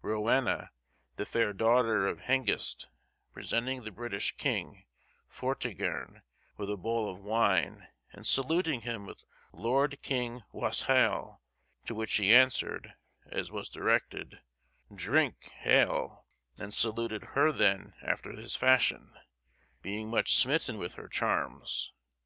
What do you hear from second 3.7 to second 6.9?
the British king, Vortigern, with a